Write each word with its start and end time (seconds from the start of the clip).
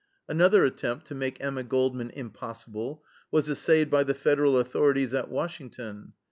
Another 0.27 0.65
attempt 0.65 1.05
to 1.05 1.13
make 1.13 1.39
Emma 1.39 1.63
Goldman 1.63 2.09
impossible 2.09 3.03
was 3.29 3.51
essayed 3.51 3.91
by 3.91 4.03
the 4.03 4.15
Federal 4.15 4.57
authorities 4.57 5.13
at 5.13 5.29
Washington. 5.29 6.13